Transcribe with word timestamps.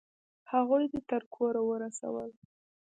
هغوی 0.51 0.83
دې 0.91 0.99
تر 1.09 1.21
کوره 1.33 1.61
ورسول؟ 1.69 2.31